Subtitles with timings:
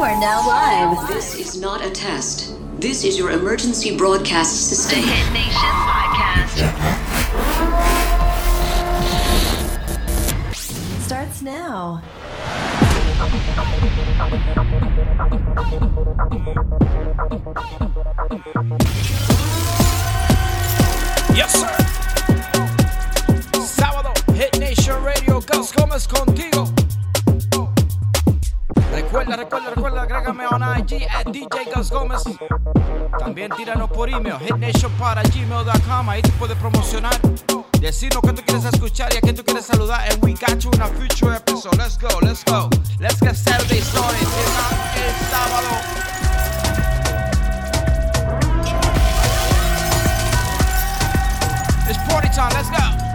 [0.00, 1.08] Are now live.
[1.08, 2.54] This is not a test.
[2.80, 4.98] This is your emergency broadcast system.
[4.98, 6.56] The Hit Nation podcast.
[11.02, 12.00] Starts now.
[21.36, 21.68] Yes, sir.
[23.66, 26.79] Sábado, Hit Nation Radio, Gas Gómez contigo.
[29.20, 32.22] Recuerda, recuerda, recuerda, agrégame on IG at DJ Gus Gómez.
[33.18, 36.08] También tíranos por email, hitnation para gmail.com.
[36.08, 37.12] Ahí te puedes promocionar.
[37.80, 40.10] Decirnos que tú quieres escuchar y a qué tú quieres saludar.
[40.10, 41.76] And we got you in a future episode.
[41.76, 42.70] Let's go, let's go.
[42.98, 44.26] Let's get Saturday started.
[44.96, 45.68] El sábado.
[51.90, 53.09] It's party time, let's go.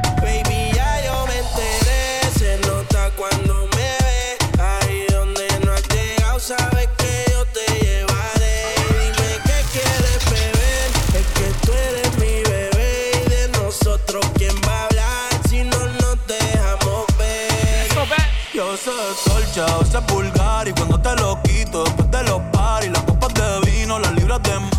[19.56, 20.68] bicha, a.
[20.68, 24.42] Y cuando te lo quito, después de los paris, las copas de vino, las libras
[24.44, 24.72] de mar.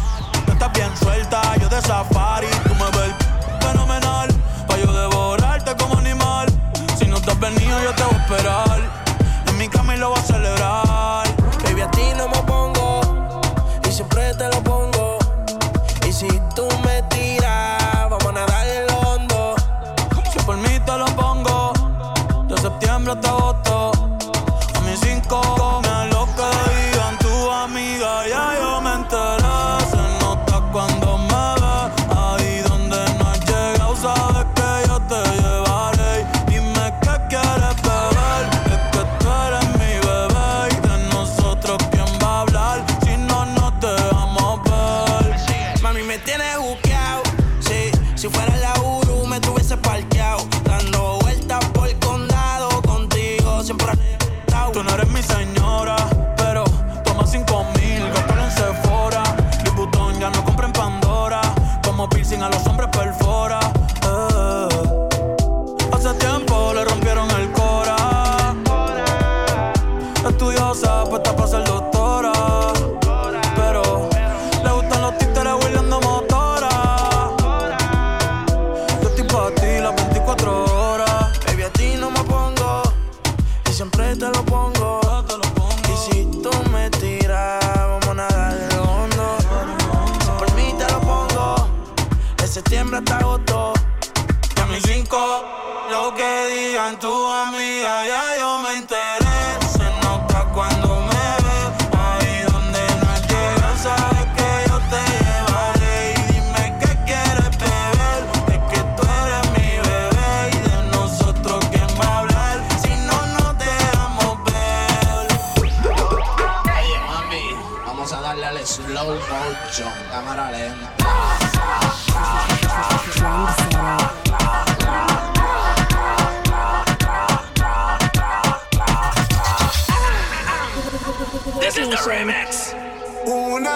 [0.48, 2.46] Estás bien suelta, yo de safari.
[2.64, 3.14] Tú me ves
[3.60, 4.28] fenomenal,
[4.66, 6.46] pa' yo devorarte como animal.
[6.98, 8.80] Si no te has venido, yo te voy a esperar.
[9.46, 11.26] En mi cama y lo voy a celebrar.
[11.64, 13.00] Baby, a ti no me pongo,
[13.88, 15.18] y siempre te lo pongo.
[16.06, 19.54] Y si tú me tiras, vamos a nadar el hondo.
[20.32, 21.72] Si por mí te lo pongo,
[22.48, 23.45] de septiembre hasta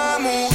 [0.00, 0.49] amor.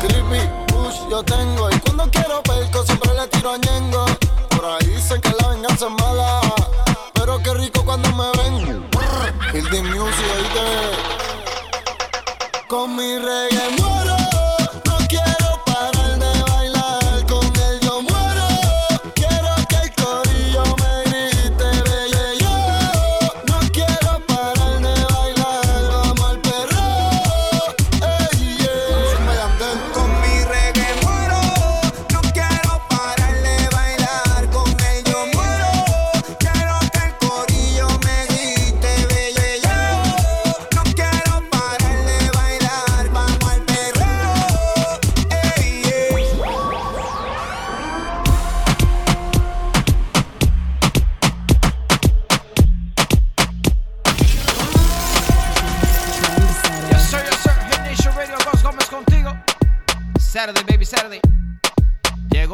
[0.00, 4.04] Creepy push yo tengo y cuando quiero perco siempre le tiro a Ñengo.
[4.48, 6.40] Por ahí dicen que la venganza es mala,
[7.14, 8.88] pero qué rico cuando me ven.
[9.52, 10.66] Building Music, oíste.
[12.66, 14.21] Con mi reggae muero.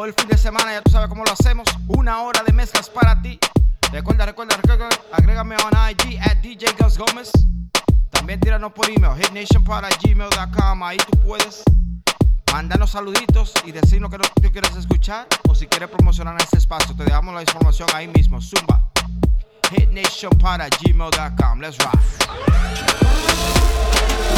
[0.09, 1.69] el fin de semana, ya tú sabes cómo lo hacemos.
[1.89, 3.39] Una hora de mezclas para ti.
[3.93, 7.31] Recuerda, recuerda, recuerda, agrégame on IG at DJ Gus Gómez.
[8.11, 10.83] También tíranos por email, hitnationpara.gmail.com.
[10.83, 11.63] Ahí tú puedes
[12.53, 16.97] mandarnos saluditos y decirnos que tú quieres escuchar o si quieres promocionar este espacio.
[16.97, 18.41] Te dejamos la información ahí mismo.
[18.41, 18.89] Zumba.
[19.71, 21.61] hitnationpara.gmail.com.
[21.61, 21.99] Let's rock.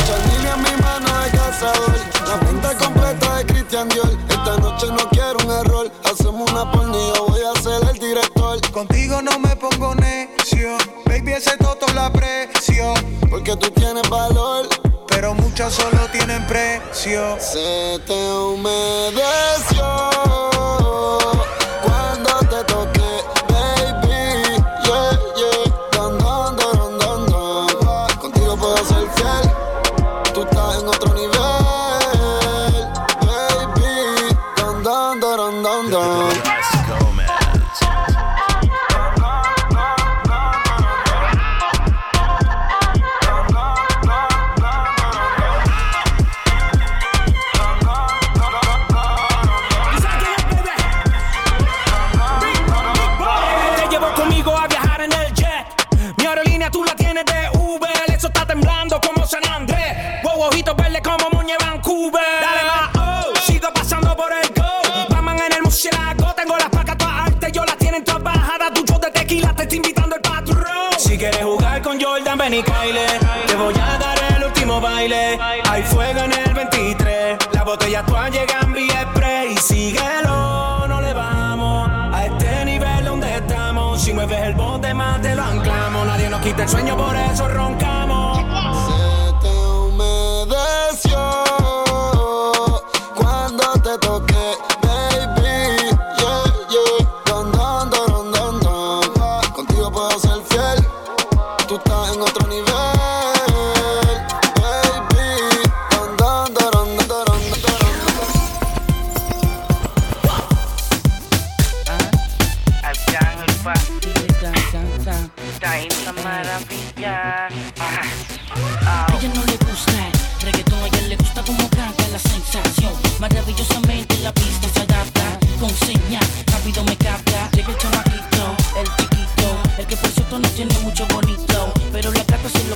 [0.06, 1.94] Charmini mi mano de cazador.
[2.26, 4.10] La pinta completa de Christian Dior.
[4.28, 5.90] Esta noche no quiero un error.
[6.04, 8.60] Hacemos una pornilla, voy a ser el director.
[8.70, 10.76] Contigo no me pongo necio.
[11.06, 12.94] Baby, ese toto la presión.
[13.28, 14.68] Porque tú tienes valor.
[15.08, 17.36] Pero muchas solo tienen precio.
[17.40, 19.80] Se te humedeció.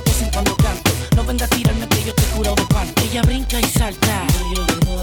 [0.05, 0.91] tropecen cuando canto.
[1.15, 2.91] No venga a tirarme que yo te curo de pan.
[3.03, 4.27] Ella brinca y salta.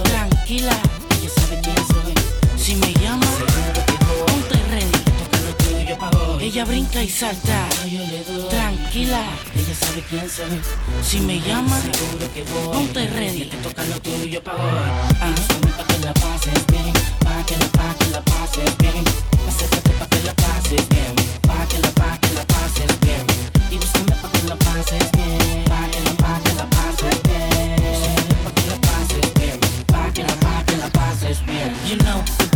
[0.05, 0.77] Tranquila,
[1.19, 2.15] ella sabe quién soy.
[2.57, 3.27] Si me llama,
[4.27, 6.45] ponte ready.
[6.45, 7.69] Ella brinca y salta.
[8.51, 9.23] Tranquila,
[9.55, 10.61] ella sabe quién soy.
[11.03, 11.79] Si me llama.
[12.73, 13.45] Ponte ready.
[13.47, 14.71] Te toca lo tuyo para hoy.
[15.21, 15.35] Ah,
[15.89, 16.93] que la pases bien.
[17.21, 19.32] Para que la, pa' que la pases bien.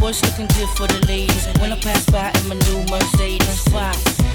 [0.07, 1.49] Boys looking good for the ladies.
[1.59, 3.65] When I pass by in my new Mercedes.
[3.75, 3.91] Why?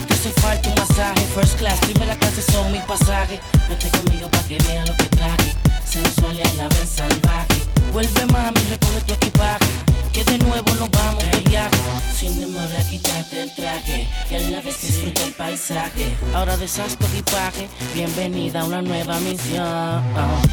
[0.09, 1.21] Yo soy falta un masaje.
[1.33, 3.39] First class, primera clase son mis pasajes.
[3.69, 5.55] Vete conmigo pa' que vean lo que traje.
[5.85, 7.55] Sensual y a la vez salvaje.
[7.93, 9.65] Vuelve mami, recoge tu equipaje.
[10.11, 11.79] Que de nuevo nos vamos de viaje.
[12.19, 14.09] Sin demora, quítate el traje.
[14.27, 16.17] Que a la vez disfruta el paisaje.
[16.35, 17.69] Ahora deshaz tu equipaje.
[17.93, 20.03] Bienvenida a una nueva misión.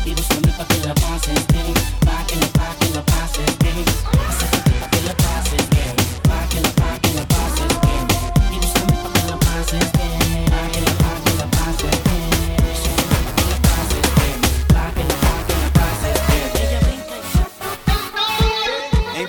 [0.04, 1.74] Y búscame pa' que la pases bien.
[2.06, 4.67] Pa' que la, pa' que la pases bien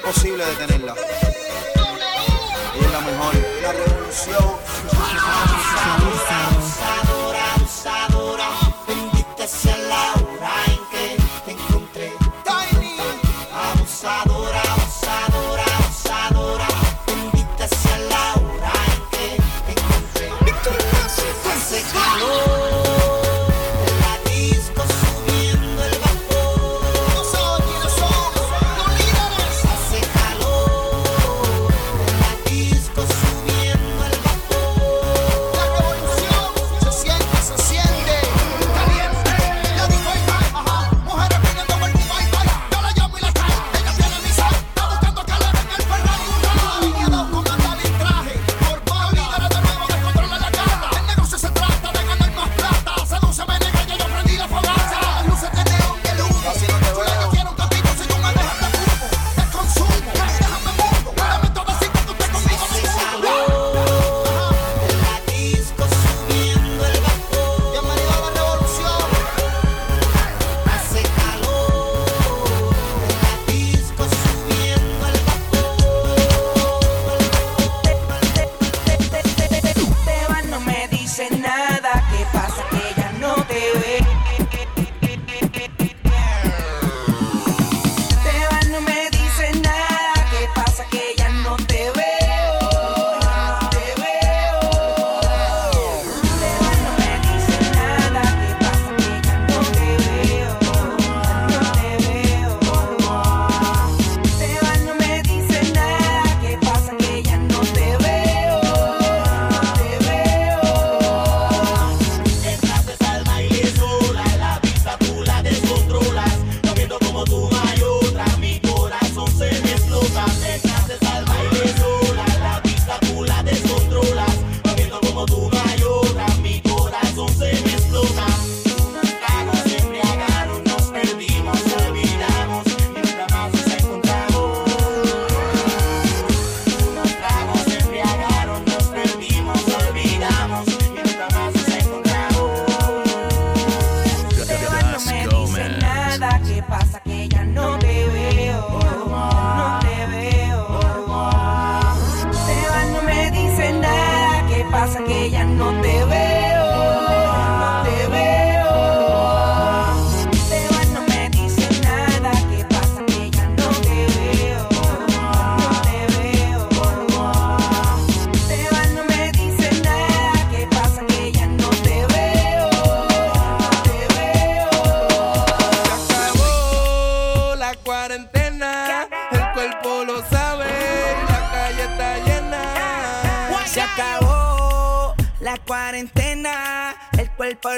[0.09, 1.18] imposible detenerla.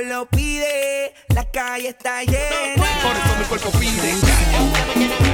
[0.05, 2.75] lo pide, la calle está llena.
[2.75, 5.30] Por eso mi cuerpo pide.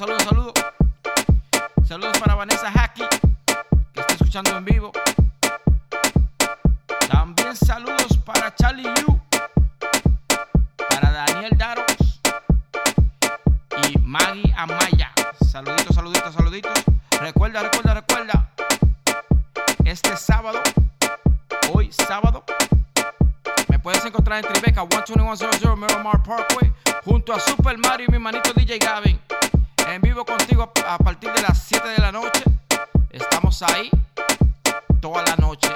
[0.00, 0.52] saludos, saludos.
[1.86, 3.02] Saludos para Vanessa Hacky,
[3.92, 4.92] que está escuchando en vivo.
[7.10, 9.20] También saludos para Charlie Yu,
[10.88, 12.20] para Daniel Daros
[13.84, 15.12] y Maggie Amaya.
[15.46, 16.84] Saluditos, saluditos, saluditos.
[17.20, 18.48] Recuerda, recuerda, recuerda.
[19.84, 20.62] Este sábado,
[21.74, 22.42] hoy sábado,
[23.68, 26.72] me puedes encontrar en Tribeca 12100 Miramar Parkway
[27.04, 29.20] junto a Super Mario y mi manito DJ Gavin.
[29.90, 32.44] En vivo contigo a partir de las 7 de la noche.
[33.10, 33.90] Estamos ahí
[35.00, 35.68] toda la noche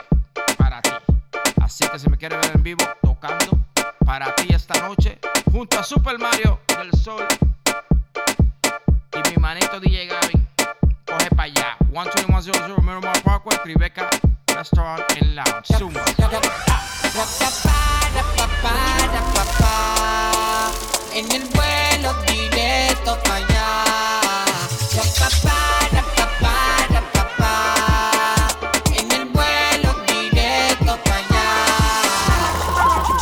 [0.56, 0.90] para ti.
[1.60, 3.58] Así que si me quieres ver en vivo tocando
[4.06, 5.18] para ti esta noche
[5.50, 7.26] junto a Super Mario del Sol
[9.12, 10.48] y mi manito DJ Gavin,
[11.04, 11.76] coge para allá.
[11.90, 14.08] 12100 Miramar Parkway, Tribeca
[14.46, 15.76] Restaurant and Lounge.
[15.76, 16.04] Zumba.
[21.16, 23.84] En el vuelo directo para allá.
[24.96, 25.60] Rapapá,
[25.92, 26.56] rapapá,
[26.90, 28.48] rapapá.
[28.96, 31.46] En el vuelo directo para allá.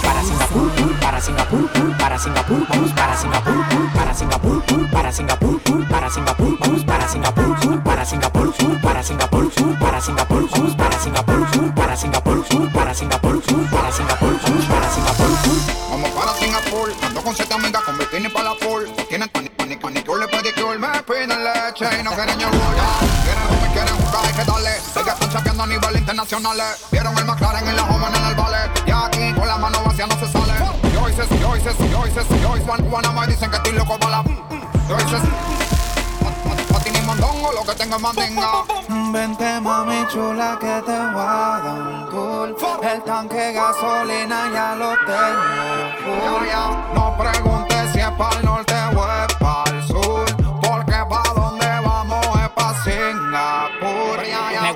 [0.01, 1.69] Para Singapur, para Singapur,
[1.99, 8.07] para Singapur, vamos para Singapur, para Singapur, para Singapur, para Singapur, vamos para Singapur, para
[8.07, 14.91] Singapur, para Singapur, para Singapur, vamos para Singapur, para Singapur, para Singapur, para Singapur, para
[14.91, 15.29] Singapur.
[15.91, 17.35] Vamos para Singapur, ando con
[21.73, 22.52] leche y no quieren royal.
[23.25, 24.81] Quieren rum y quieren jugar, hay que darle.
[24.81, 26.59] Sé que están chapeando a nivel internacional.
[26.91, 28.71] Vieron el McLaren y la joven en el ballet.
[28.87, 30.52] Y aquí con la mano vacía no se sale.
[30.93, 34.19] Yo hice, yo hice, yo hice, yo hice, Juana me dicen que estoy loco para
[34.19, 34.25] la.
[34.88, 35.17] Yo hice,
[36.73, 38.64] pa' ti ni mondongo, lo que tengo es mandinga.
[39.12, 44.97] Vente mami chula que te voy a dar un tour El tanque gasolina ya lo
[45.05, 46.49] tengo full
[46.95, 48.52] No preguntes si es para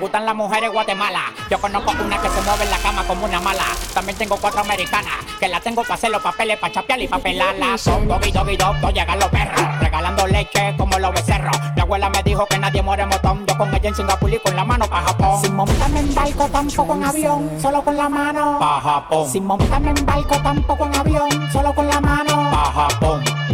[0.07, 1.19] gustan las mujeres Guatemala.
[1.49, 3.65] Yo conozco una que se mueve en la cama como una mala.
[3.93, 7.21] También tengo cuatro americanas que la tengo para hacer los papeles, para chapear y para
[7.21, 7.77] pelarla.
[7.77, 9.59] Son doggy doggy dog, no llegan los perros.
[9.81, 11.57] Regalando leche como los becerros.
[11.75, 13.45] Mi abuela me dijo que nadie muere motón.
[13.45, 15.41] Yo con ella en Singapur y con la mano para Japón.
[15.41, 18.59] Sin montarme en barco, tampoco en avión, solo con la mano.
[18.59, 19.29] Pa' Japón.
[19.29, 22.49] Sin montarme en barco, tampoco en avión, solo con la mano.
[22.49, 23.46] Pa' Japón.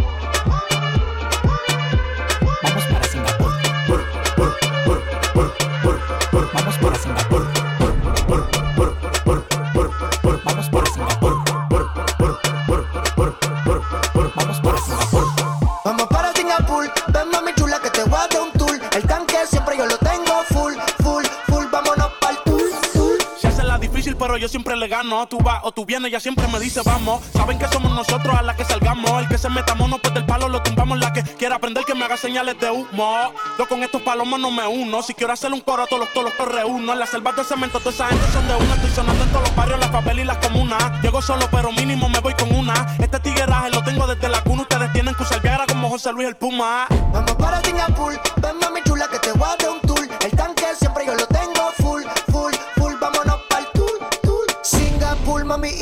[24.84, 25.26] Le gano.
[25.26, 27.22] Tú vas o tú vienes, ella siempre me dice vamos.
[27.32, 29.10] Saben que somos nosotros a la que salgamos.
[29.22, 30.98] El que se meta mono, pues del palo lo tumbamos.
[30.98, 33.32] La que quiera aprender que me haga señales de humo.
[33.58, 35.02] Yo con estos palomos no me uno.
[35.02, 36.92] Si quiero hacer un coro, todos los todos los reúno.
[36.92, 38.74] En las selvas de cemento, toda esa gente son de una.
[38.74, 41.02] Estoy sonando en todos los barrios, las favelas y las comunas.
[41.02, 42.74] Llego solo, pero mínimo me voy con una.
[42.98, 44.62] Este tigueraje lo tengo desde la cuna.
[44.62, 46.86] Ustedes tienen que usar Viagra como José Luis el Puma.
[47.12, 50.06] Vamos para Singapur, ven mami chula que te voy a dar un tour.
[50.24, 51.26] El tanque siempre yo lo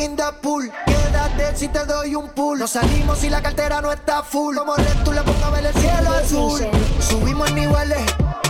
[0.02, 0.70] in the pool.
[0.86, 2.58] Quédate si te doy un pool.
[2.58, 4.56] Nos salimos si la cartera no está full.
[4.56, 6.60] Como red, tú le pongo a ver el cielo azul.
[7.00, 8.02] Subimos en niveles.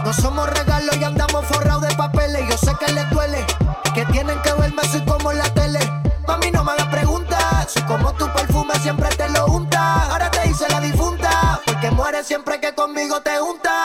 [0.04, 2.42] No somos regalos y andamos forrados de papeles.
[2.48, 3.44] Yo sé que les duele,
[3.94, 5.80] que tienen que verme así como en la tele.
[6.26, 7.72] Mami, no me hagas preguntas.
[7.72, 10.10] Soy como tu perfume, siempre te lo unta.
[10.10, 13.84] Ahora te hice la difunta, porque mueres siempre que conmigo te junta.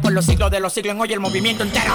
[0.00, 1.92] Por los siglos de los siglos, en hoy el movimiento entero.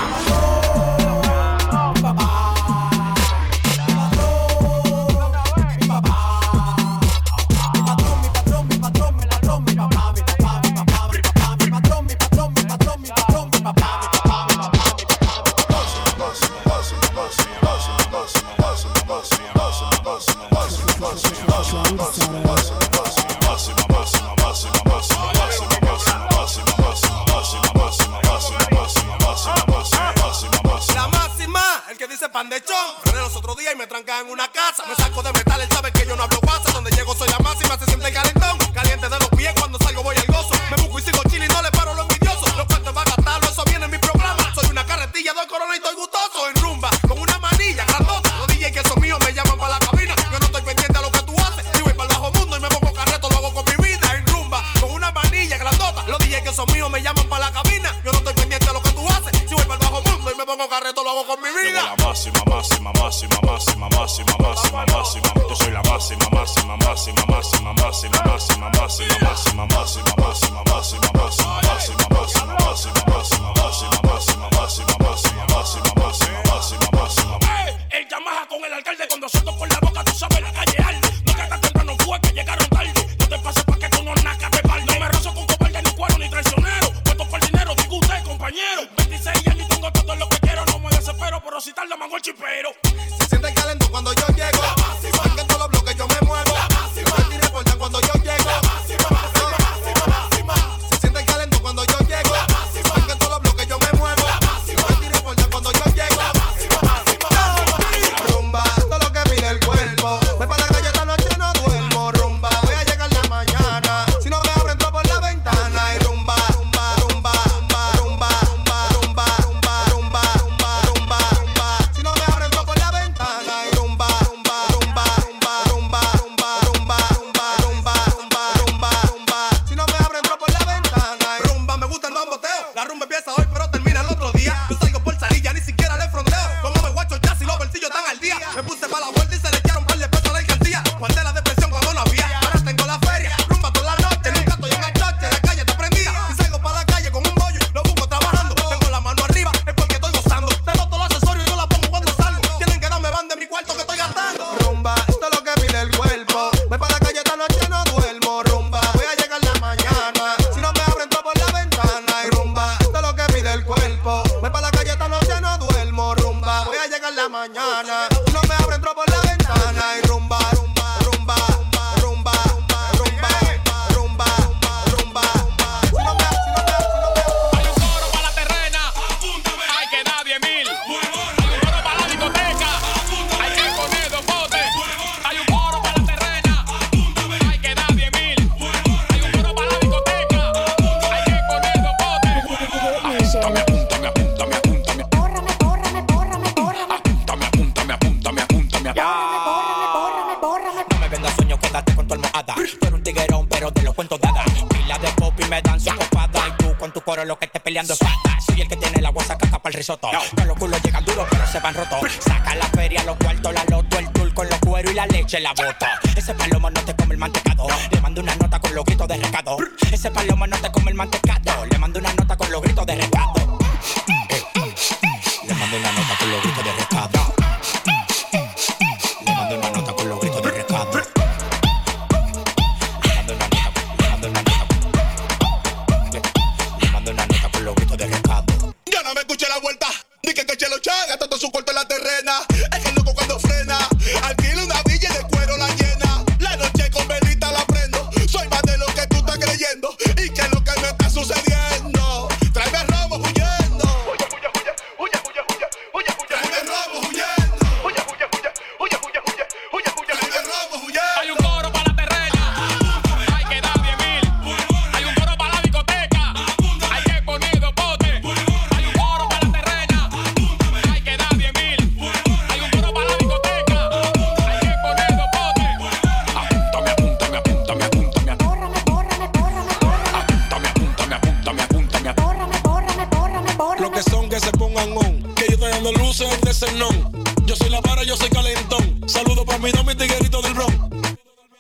[288.08, 289.02] yo soy calentón.
[289.06, 290.90] Saludos para mi tiguerito del ron.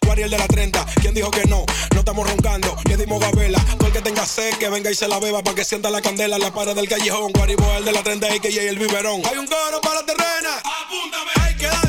[0.01, 1.65] Guariel de la 30, ¿quién dijo que no?
[1.93, 3.60] No estamos roncando, le dimos gabela.
[3.77, 6.38] Todo que tenga sed, que venga y se la beba, para que sienta la candela
[6.38, 7.33] en la pared del callejón.
[7.33, 9.21] Guariboel de la 30, y que el biberón.
[9.29, 11.87] Hay un coro para la terrena, apúntame, hay que darle.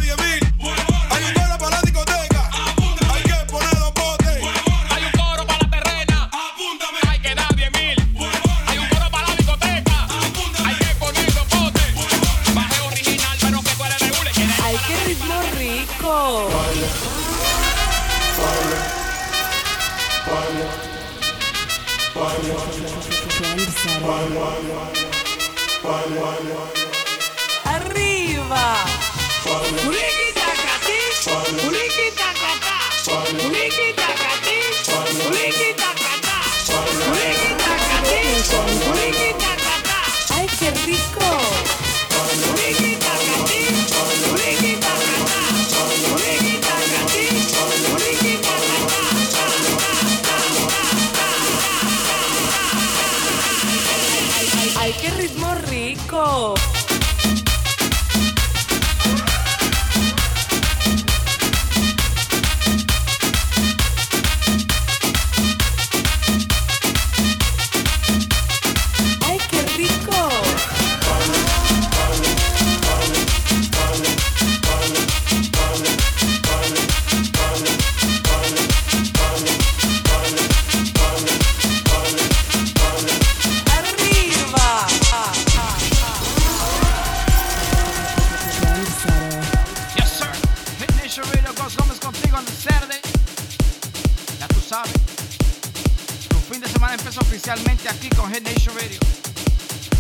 [96.78, 99.00] Semana empieza oficialmente aquí con Hit Nation Radio.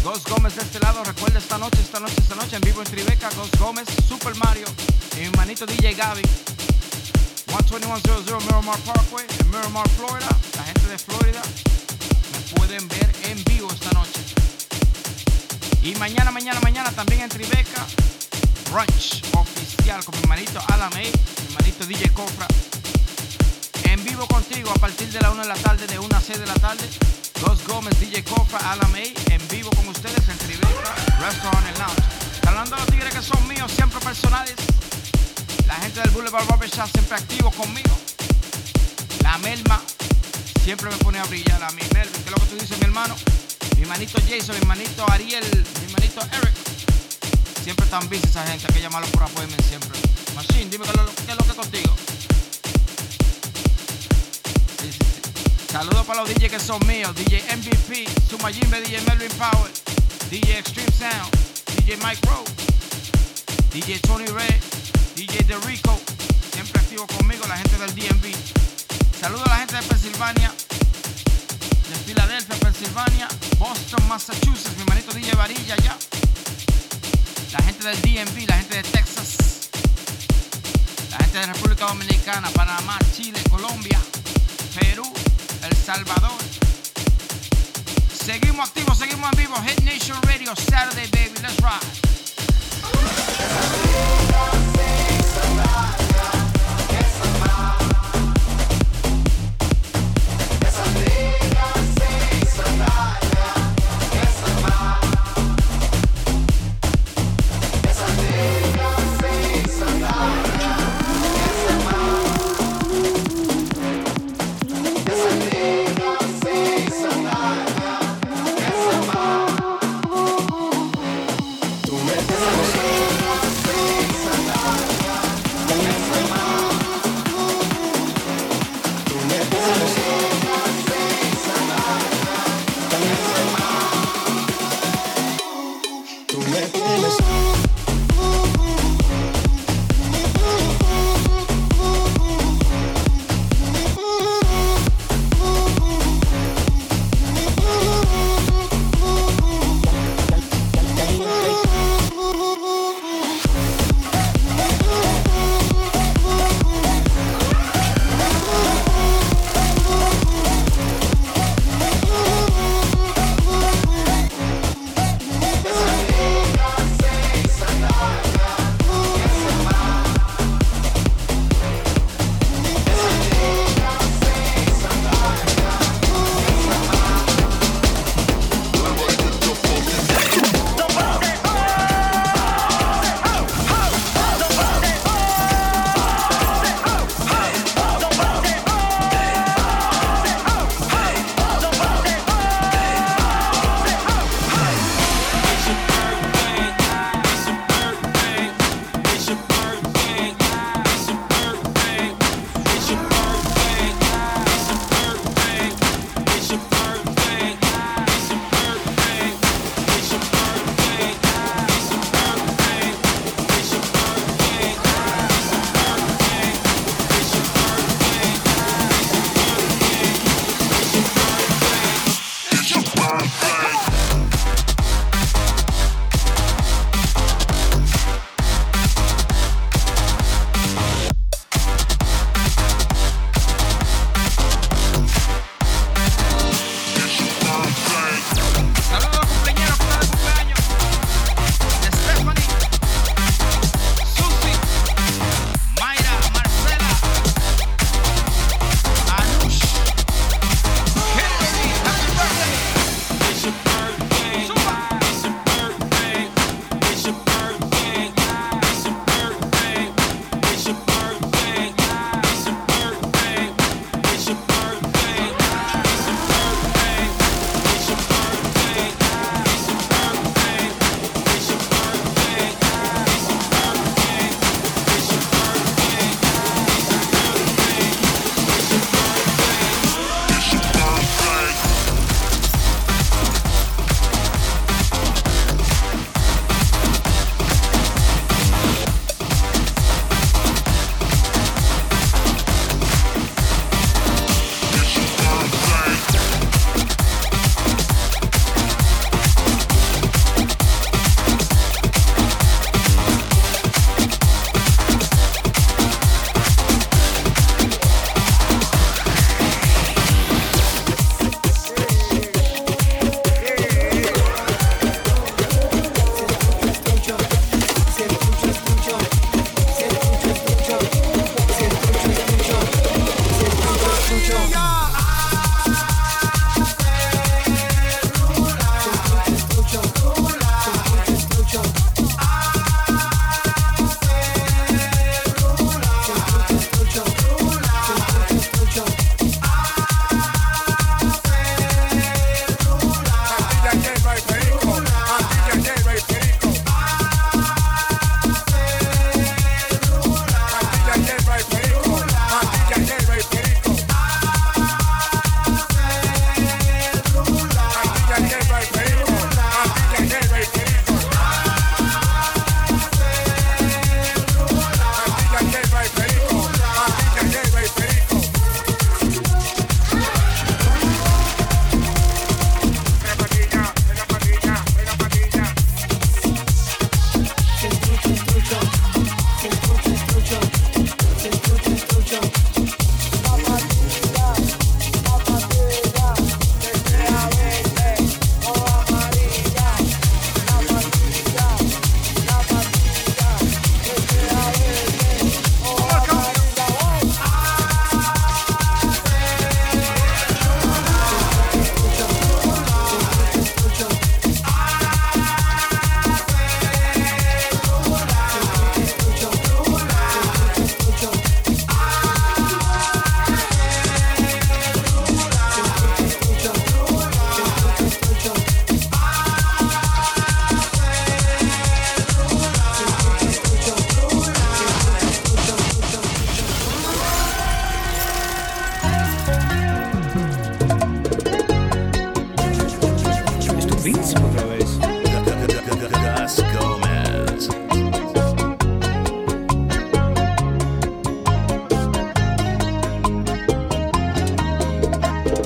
[0.04, 2.86] Ghost Gómez de este lado, recuerda esta noche, esta noche, esta noche en vivo en
[2.86, 4.64] Tribeca, Ghost Gómez, Super Mario
[5.16, 6.22] y mi manito DJ Gaby.
[7.46, 10.28] 12100 Miramar Parkway en Miramar, Florida.
[10.56, 11.42] La gente de Florida
[12.32, 14.20] me pueden ver en vivo esta noche.
[15.82, 17.84] Y mañana, mañana, mañana también en Tribeca,
[18.70, 22.46] brunch oficial con mi hermanito Alamey, mi hermanito DJ Cofra.
[23.98, 26.38] En vivo contigo a partir de la 1 de la tarde, de 1 a 6
[26.38, 26.88] de la tarde.
[27.44, 32.02] Los Gómez, DJ Cofra, Alamey, en vivo con ustedes en Tribeca, Restaurant and Lounge.
[32.46, 34.54] Hablando de los tigres que son míos, siempre personales.
[35.66, 37.90] La gente del Boulevard Barbershop siempre activo conmigo.
[39.24, 39.82] La Melma
[40.62, 41.82] siempre me pone a brillar a mí.
[41.92, 43.16] Melvin, ¿qué es lo que tú dices, mi hermano?
[43.78, 45.44] Mi manito Jason, mi manito Ariel,
[45.84, 46.54] mi manito Eric.
[47.64, 49.98] Siempre están busy esa gente, hay que llamarlo por appointment siempre.
[50.36, 50.90] Machine, dime qué
[51.32, 52.07] es lo, que contigo.
[55.70, 57.14] Saludos para los DJ que son míos.
[57.14, 59.70] DJ MVP, Sumayimbe, DJ Melvin Power,
[60.30, 61.30] DJ Extreme Sound,
[61.76, 62.44] DJ Mike Rowe,
[63.70, 64.60] DJ Tony Red,
[65.14, 66.00] DJ The Rico.
[66.54, 68.34] Siempre activo conmigo, la gente del DMV.
[69.20, 70.54] Saludos a la gente de Pensilvania,
[71.90, 73.28] de Filadelfia, Pensilvania,
[73.58, 75.98] Boston, Massachusetts, mi manito DJ Varilla allá.
[77.52, 79.68] La gente del DMV, la gente de Texas,
[81.10, 84.00] la gente de República Dominicana, Panamá, Chile, Colombia,
[85.68, 86.38] El Salvador.
[88.24, 89.54] Seguimos activos, seguimos en vivo.
[89.66, 91.34] Hit Nation Radio, Saturday, baby.
[91.42, 91.98] Let's ride.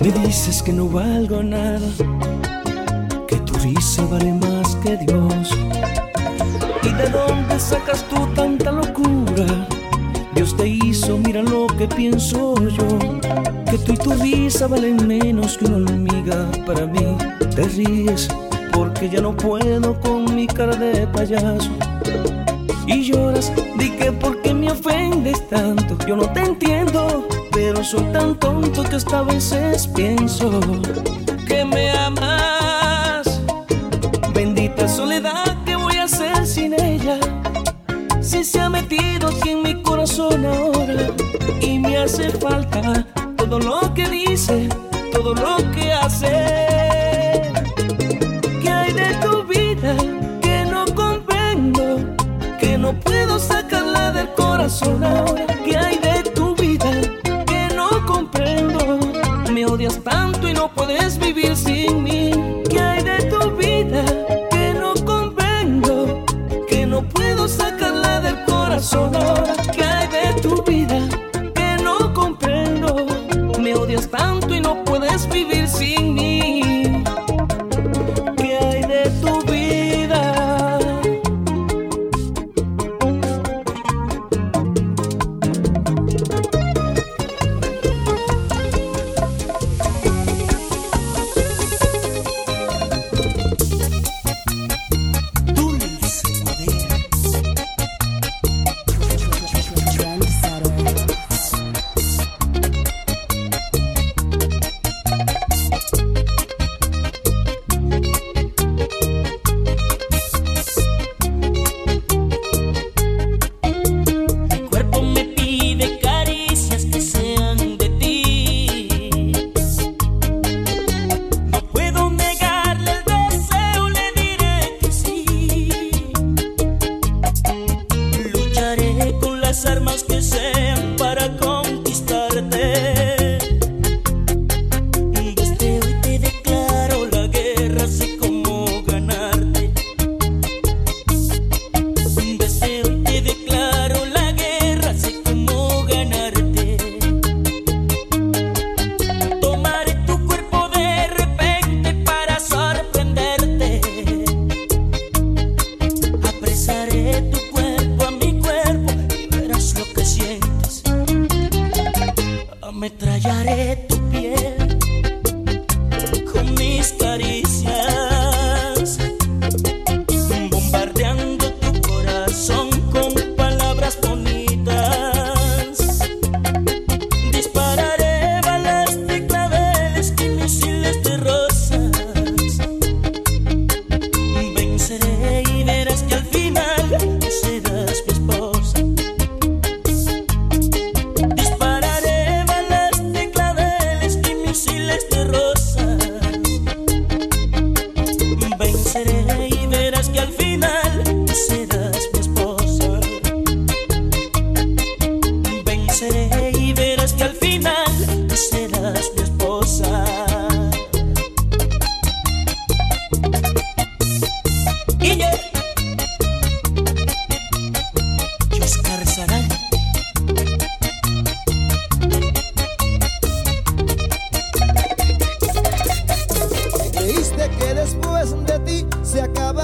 [0.03, 1.79] Me dices que no valgo nada,
[3.29, 5.57] que tu risa vale más que Dios.
[6.83, 9.69] ¿Y de dónde sacas tú tanta locura?
[10.35, 12.99] Dios te hizo, mira lo que pienso yo.
[13.71, 17.17] Que tú y tu risa valen menos que una hormiga para mí.
[17.55, 18.27] Te ríes
[18.73, 21.71] porque ya no puedo con mi cara de payaso.
[22.89, 25.97] Y lloras, di que por qué me ofendes tanto.
[26.09, 30.61] Yo no te entiendo, pero soy tan tonto que hasta a veces pienso
[31.47, 33.41] que me amas.
[34.35, 37.19] Bendita soledad, ¿qué voy a hacer sin ella?
[38.21, 41.09] Si se ha metido aquí en mi corazón ahora
[41.61, 44.69] y me hace falta todo lo que dice,
[45.13, 47.53] todo lo que hace.
[48.63, 49.95] ¿Qué hay de tu vida
[50.41, 51.99] que no comprendo?
[52.59, 55.62] Que no puedo sacarla del corazón ahora.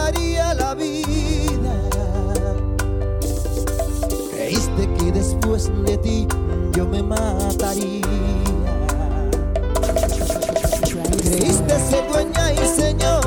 [0.09, 1.75] Acabaría la vida.
[4.31, 6.27] Creíste que después de ti
[6.73, 8.03] yo me mataría.
[11.23, 13.18] Creíste ser dueña y señora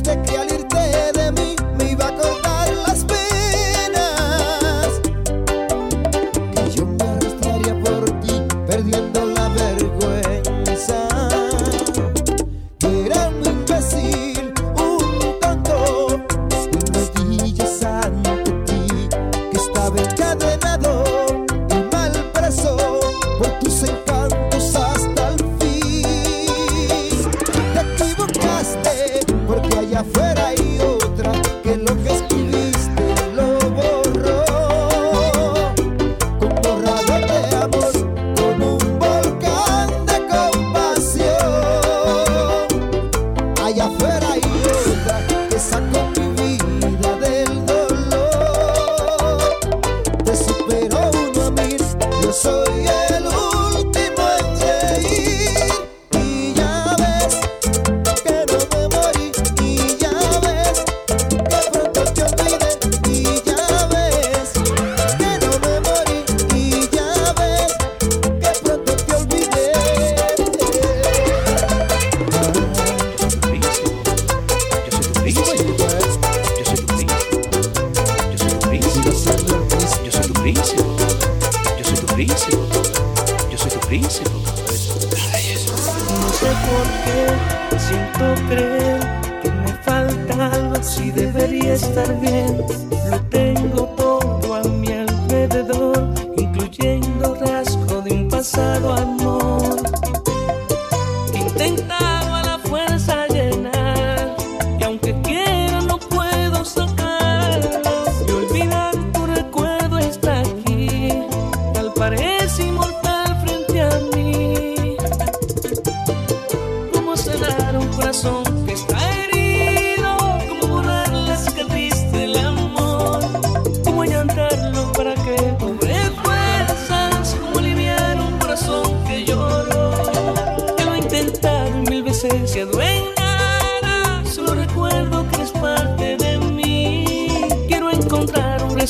[0.00, 0.49] stick,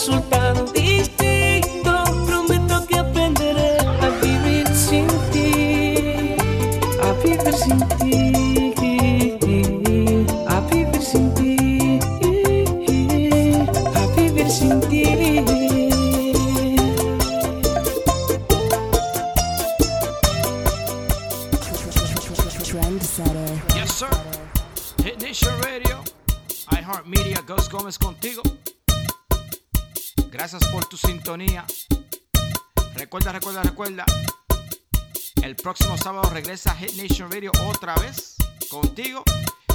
[0.01, 0.79] resultante.
[37.91, 38.36] otra vez
[38.68, 39.22] contigo.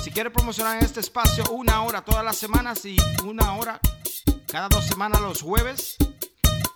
[0.03, 3.79] Si quieres promocionar este espacio una hora todas las semanas y una hora
[4.47, 5.97] cada dos semanas los jueves,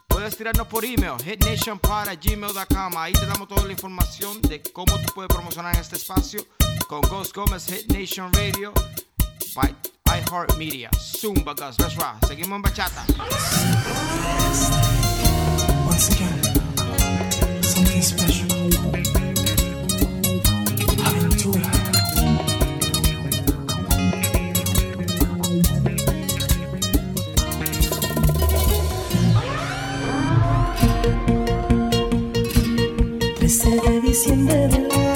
[0.07, 2.97] puedes tirarnos por email, hitnationpod.gmail.com.
[2.97, 6.45] Ahí te damos toda la información de cómo tú puedes promocionar este espacio
[6.87, 8.73] con Ghost Gómez, Hit Nation Radio,
[9.55, 9.73] by
[10.05, 12.25] iHeartMedia, Zumba Gus, that's right.
[12.27, 13.05] Seguimos en bachata.
[15.87, 19.18] Once again, something special
[21.51, 21.89] basura.
[33.83, 35.08] de diciembre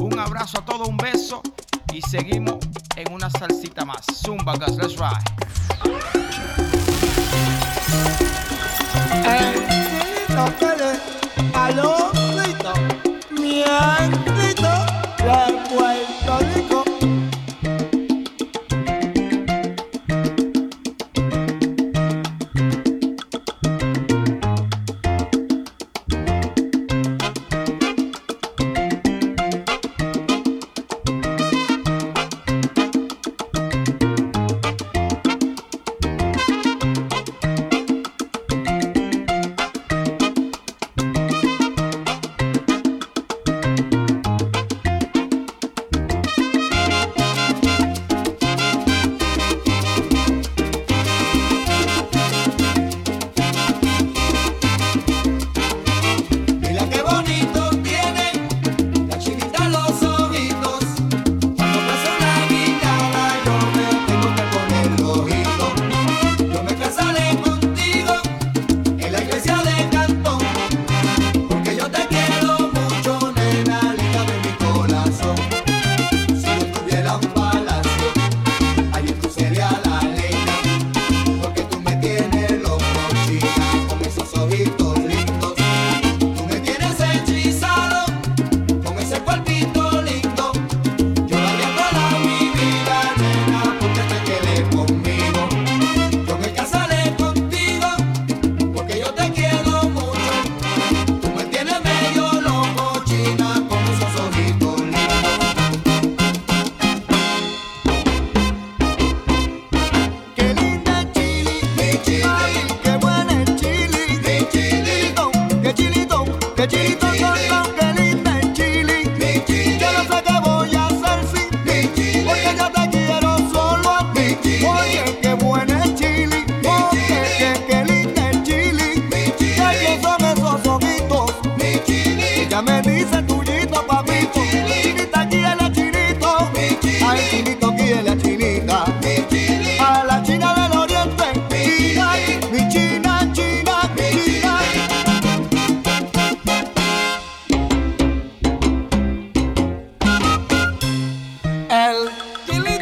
[0.00, 1.40] Un abrazo a todos, un beso
[1.92, 2.56] y seguimos
[2.96, 4.04] en una salsita más.
[4.12, 5.39] Zumba, guys, let's ride.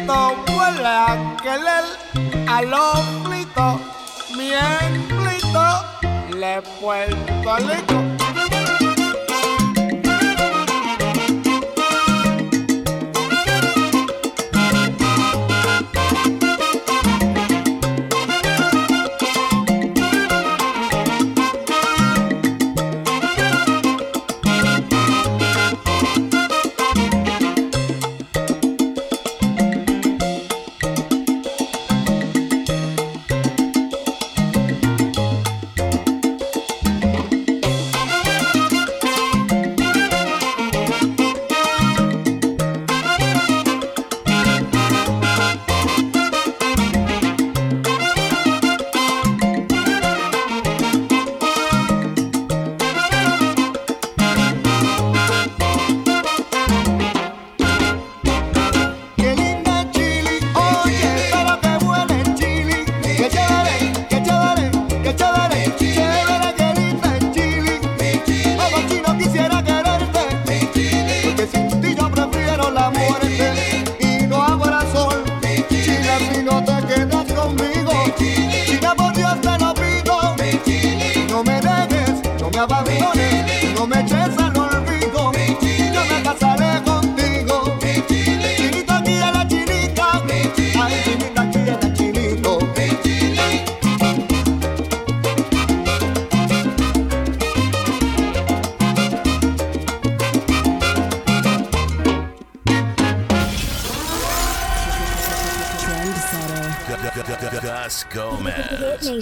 [0.09, 1.67] frito, huele a aquel
[2.47, 2.73] al
[3.23, 3.79] frito,
[4.35, 4.49] mi
[5.07, 8.28] frito, le Puerto Rico.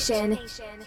[0.10, 0.87] Nation.